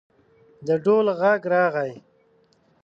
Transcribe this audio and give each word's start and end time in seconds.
د 0.67 0.69
ډول 0.83 1.05
غږ 1.19 1.41
راغی. 1.53 1.93